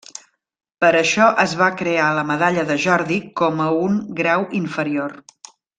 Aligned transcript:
Per 0.83 0.89
això 1.01 1.27
es 1.43 1.53
va 1.59 1.67
crear 1.83 2.07
la 2.21 2.25
Medalla 2.31 2.65
de 2.73 2.81
Jordi 2.87 3.21
com 3.43 3.65
a 3.67 3.71
un 3.85 4.01
grau 4.23 4.51
inferior. 4.65 5.19